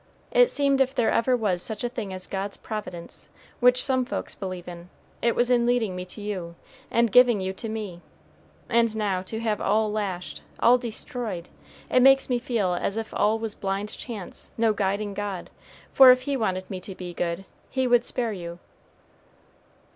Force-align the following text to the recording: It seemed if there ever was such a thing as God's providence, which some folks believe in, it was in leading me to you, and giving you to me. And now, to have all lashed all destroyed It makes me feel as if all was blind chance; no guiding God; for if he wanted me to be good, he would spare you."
It 0.31 0.49
seemed 0.49 0.81
if 0.81 0.95
there 0.95 1.11
ever 1.11 1.37
was 1.37 1.61
such 1.61 1.83
a 1.83 1.87
thing 1.87 2.11
as 2.11 2.25
God's 2.25 2.57
providence, 2.57 3.29
which 3.59 3.83
some 3.83 4.03
folks 4.03 4.33
believe 4.33 4.67
in, 4.67 4.89
it 5.21 5.35
was 5.35 5.51
in 5.51 5.67
leading 5.67 5.95
me 5.95 6.05
to 6.05 6.19
you, 6.21 6.55
and 6.89 7.11
giving 7.11 7.39
you 7.39 7.53
to 7.53 7.69
me. 7.69 8.01
And 8.67 8.95
now, 8.95 9.21
to 9.21 9.39
have 9.41 9.61
all 9.61 9.91
lashed 9.91 10.41
all 10.59 10.79
destroyed 10.79 11.49
It 11.87 12.01
makes 12.01 12.31
me 12.31 12.39
feel 12.39 12.73
as 12.73 12.97
if 12.97 13.13
all 13.13 13.37
was 13.37 13.53
blind 13.53 13.89
chance; 13.89 14.49
no 14.57 14.73
guiding 14.73 15.13
God; 15.13 15.51
for 15.93 16.09
if 16.11 16.23
he 16.23 16.35
wanted 16.35 16.67
me 16.67 16.79
to 16.79 16.95
be 16.95 17.13
good, 17.13 17.45
he 17.69 17.85
would 17.85 18.03
spare 18.03 18.33
you." 18.33 18.57